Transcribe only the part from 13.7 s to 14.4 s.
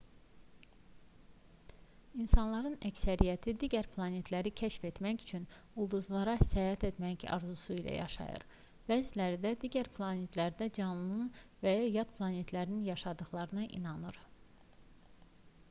inanır